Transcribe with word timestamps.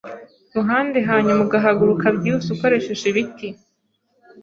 ruhande 0.55 0.97
hanyuma 1.09 1.41
ugahaguruka 1.45 2.05
byihuse 2.17 2.49
ukoresheje 2.55 3.05
ibiti. 3.11 3.47